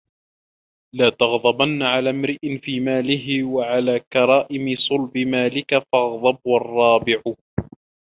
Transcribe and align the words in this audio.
لَا 0.95 1.09
تَغْضَبَنَّ 1.09 1.83
عَلَى 1.83 2.09
امْرِئٍ 2.09 2.57
فِي 2.63 2.79
مَالِهِ 2.79 3.43
وَعَلَى 3.43 3.99
كَرَائِمِ 4.13 4.75
صُلْبِ 4.75 5.17
مَالِكَ 5.17 5.83
فَاغْضَبْ 5.93 6.39
وَالرَّابِعُ 6.45 7.21